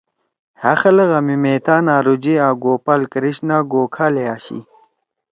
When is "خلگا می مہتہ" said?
0.81-1.75